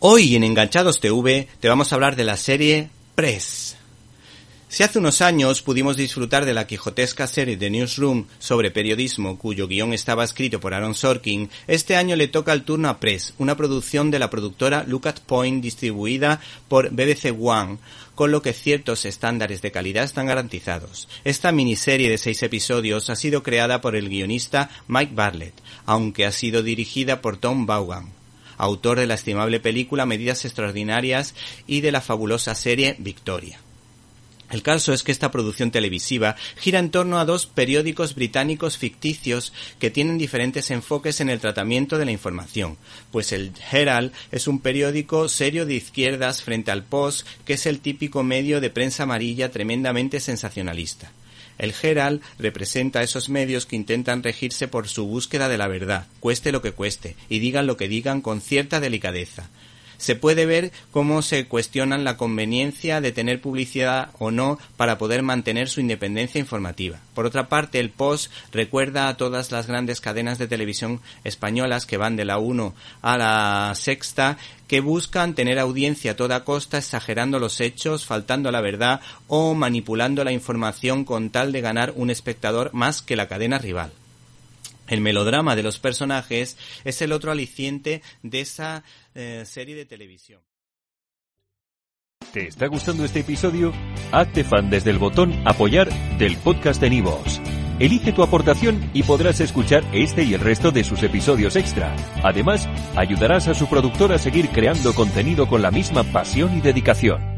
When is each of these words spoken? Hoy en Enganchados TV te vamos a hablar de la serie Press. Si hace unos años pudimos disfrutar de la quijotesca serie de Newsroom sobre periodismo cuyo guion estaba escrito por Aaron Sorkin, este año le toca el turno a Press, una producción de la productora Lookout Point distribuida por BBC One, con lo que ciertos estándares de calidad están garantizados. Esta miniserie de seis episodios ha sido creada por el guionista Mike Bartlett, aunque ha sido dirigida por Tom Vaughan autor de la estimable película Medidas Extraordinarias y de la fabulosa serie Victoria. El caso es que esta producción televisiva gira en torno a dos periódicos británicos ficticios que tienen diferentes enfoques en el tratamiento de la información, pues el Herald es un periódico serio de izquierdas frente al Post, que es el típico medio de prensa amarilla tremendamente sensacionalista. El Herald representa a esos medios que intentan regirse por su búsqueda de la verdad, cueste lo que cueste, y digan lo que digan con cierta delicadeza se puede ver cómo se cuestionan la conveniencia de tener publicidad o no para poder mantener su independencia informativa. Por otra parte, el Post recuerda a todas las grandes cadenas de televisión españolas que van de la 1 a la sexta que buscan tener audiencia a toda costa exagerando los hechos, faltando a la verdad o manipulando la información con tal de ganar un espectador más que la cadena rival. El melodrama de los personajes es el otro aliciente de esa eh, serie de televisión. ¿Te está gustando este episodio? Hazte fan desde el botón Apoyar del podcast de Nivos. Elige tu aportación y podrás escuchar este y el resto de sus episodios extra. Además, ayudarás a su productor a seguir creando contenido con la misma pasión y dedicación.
Hoy 0.00 0.36
en 0.36 0.44
Enganchados 0.44 1.00
TV 1.00 1.48
te 1.58 1.68
vamos 1.68 1.90
a 1.90 1.96
hablar 1.96 2.14
de 2.14 2.22
la 2.22 2.36
serie 2.36 2.88
Press. 3.16 3.76
Si 4.68 4.84
hace 4.84 5.00
unos 5.00 5.20
años 5.22 5.60
pudimos 5.60 5.96
disfrutar 5.96 6.44
de 6.44 6.54
la 6.54 6.68
quijotesca 6.68 7.26
serie 7.26 7.56
de 7.56 7.68
Newsroom 7.68 8.26
sobre 8.38 8.70
periodismo 8.70 9.36
cuyo 9.36 9.66
guion 9.66 9.92
estaba 9.92 10.22
escrito 10.22 10.60
por 10.60 10.72
Aaron 10.72 10.94
Sorkin, 10.94 11.50
este 11.66 11.96
año 11.96 12.14
le 12.14 12.28
toca 12.28 12.52
el 12.52 12.62
turno 12.62 12.88
a 12.88 13.00
Press, 13.00 13.34
una 13.38 13.56
producción 13.56 14.12
de 14.12 14.20
la 14.20 14.30
productora 14.30 14.84
Lookout 14.86 15.18
Point 15.18 15.60
distribuida 15.60 16.40
por 16.68 16.90
BBC 16.90 17.34
One, 17.36 17.78
con 18.14 18.30
lo 18.30 18.40
que 18.40 18.52
ciertos 18.52 19.04
estándares 19.04 19.62
de 19.62 19.72
calidad 19.72 20.04
están 20.04 20.26
garantizados. 20.26 21.08
Esta 21.24 21.50
miniserie 21.50 22.08
de 22.08 22.18
seis 22.18 22.40
episodios 22.44 23.10
ha 23.10 23.16
sido 23.16 23.42
creada 23.42 23.80
por 23.80 23.96
el 23.96 24.08
guionista 24.08 24.70
Mike 24.86 25.14
Bartlett, 25.16 25.54
aunque 25.86 26.24
ha 26.24 26.30
sido 26.30 26.62
dirigida 26.62 27.20
por 27.20 27.36
Tom 27.36 27.66
Vaughan 27.66 28.17
autor 28.58 28.98
de 28.98 29.06
la 29.06 29.14
estimable 29.14 29.60
película 29.60 30.04
Medidas 30.04 30.44
Extraordinarias 30.44 31.34
y 31.66 31.80
de 31.80 31.92
la 31.92 32.02
fabulosa 32.02 32.54
serie 32.54 32.96
Victoria. 32.98 33.60
El 34.50 34.62
caso 34.62 34.94
es 34.94 35.02
que 35.02 35.12
esta 35.12 35.30
producción 35.30 35.70
televisiva 35.70 36.36
gira 36.56 36.78
en 36.78 36.90
torno 36.90 37.18
a 37.18 37.26
dos 37.26 37.46
periódicos 37.46 38.14
británicos 38.14 38.78
ficticios 38.78 39.52
que 39.78 39.90
tienen 39.90 40.16
diferentes 40.16 40.70
enfoques 40.70 41.20
en 41.20 41.28
el 41.28 41.38
tratamiento 41.38 41.98
de 41.98 42.06
la 42.06 42.12
información, 42.12 42.78
pues 43.12 43.32
el 43.32 43.52
Herald 43.70 44.12
es 44.32 44.48
un 44.48 44.60
periódico 44.60 45.28
serio 45.28 45.66
de 45.66 45.74
izquierdas 45.74 46.42
frente 46.42 46.70
al 46.70 46.82
Post, 46.82 47.26
que 47.44 47.54
es 47.54 47.66
el 47.66 47.80
típico 47.80 48.22
medio 48.22 48.62
de 48.62 48.70
prensa 48.70 49.02
amarilla 49.02 49.50
tremendamente 49.50 50.18
sensacionalista. 50.18 51.12
El 51.58 51.74
Herald 51.80 52.22
representa 52.38 53.00
a 53.00 53.02
esos 53.02 53.28
medios 53.28 53.66
que 53.66 53.76
intentan 53.76 54.22
regirse 54.22 54.68
por 54.68 54.88
su 54.88 55.06
búsqueda 55.06 55.48
de 55.48 55.58
la 55.58 55.68
verdad, 55.68 56.06
cueste 56.20 56.52
lo 56.52 56.62
que 56.62 56.72
cueste, 56.72 57.16
y 57.28 57.40
digan 57.40 57.66
lo 57.66 57.76
que 57.76 57.88
digan 57.88 58.20
con 58.20 58.40
cierta 58.40 58.80
delicadeza 58.80 59.50
se 59.98 60.16
puede 60.16 60.46
ver 60.46 60.72
cómo 60.90 61.20
se 61.20 61.46
cuestionan 61.46 62.04
la 62.04 62.16
conveniencia 62.16 63.00
de 63.02 63.12
tener 63.12 63.40
publicidad 63.40 64.10
o 64.18 64.30
no 64.30 64.58
para 64.76 64.96
poder 64.96 65.22
mantener 65.22 65.68
su 65.68 65.80
independencia 65.80 66.38
informativa. 66.38 67.00
Por 67.14 67.26
otra 67.26 67.48
parte, 67.48 67.78
el 67.80 67.90
Post 67.90 68.32
recuerda 68.52 69.08
a 69.08 69.16
todas 69.16 69.52
las 69.52 69.66
grandes 69.66 70.00
cadenas 70.00 70.38
de 70.38 70.48
televisión 70.48 71.00
españolas 71.24 71.84
que 71.84 71.96
van 71.96 72.16
de 72.16 72.24
la 72.24 72.38
1 72.38 72.74
a 73.02 73.18
la 73.18 73.72
sexta 73.74 74.38
que 74.68 74.80
buscan 74.80 75.34
tener 75.34 75.58
audiencia 75.58 76.12
a 76.12 76.16
toda 76.16 76.44
costa 76.44 76.78
exagerando 76.78 77.38
los 77.38 77.60
hechos, 77.60 78.04
faltando 78.04 78.50
a 78.50 78.52
la 78.52 78.60
verdad 78.60 79.00
o 79.26 79.54
manipulando 79.54 80.22
la 80.24 80.32
información 80.32 81.04
con 81.04 81.30
tal 81.30 81.52
de 81.52 81.60
ganar 81.60 81.92
un 81.96 82.10
espectador 82.10 82.72
más 82.74 83.02
que 83.02 83.16
la 83.16 83.28
cadena 83.28 83.58
rival. 83.58 83.92
El 84.88 85.00
melodrama 85.00 85.54
de 85.54 85.62
los 85.62 85.78
personajes 85.78 86.56
es 86.84 87.02
el 87.02 87.12
otro 87.12 87.30
aliciente 87.30 88.02
de 88.22 88.40
esa 88.40 88.84
eh, 89.14 89.44
serie 89.46 89.74
de 89.74 89.84
televisión. 89.84 90.40
¿Te 92.32 92.48
está 92.48 92.66
gustando 92.66 93.04
este 93.04 93.20
episodio? 93.20 93.72
Hazte 94.12 94.44
fan 94.44 94.68
desde 94.68 94.90
el 94.90 94.98
botón 94.98 95.32
Apoyar 95.46 95.88
del 96.18 96.36
podcast 96.36 96.80
de 96.80 96.90
Nivos. 96.90 97.40
Elige 97.78 98.12
tu 98.12 98.22
aportación 98.22 98.90
y 98.92 99.04
podrás 99.04 99.40
escuchar 99.40 99.84
este 99.92 100.24
y 100.24 100.34
el 100.34 100.40
resto 100.40 100.70
de 100.70 100.82
sus 100.84 101.02
episodios 101.02 101.54
extra. 101.56 101.94
Además, 102.24 102.68
ayudarás 102.96 103.46
a 103.48 103.54
su 103.54 103.68
productor 103.68 104.12
a 104.12 104.18
seguir 104.18 104.48
creando 104.50 104.94
contenido 104.94 105.46
con 105.48 105.62
la 105.62 105.70
misma 105.70 106.02
pasión 106.04 106.58
y 106.58 106.60
dedicación. 106.60 107.37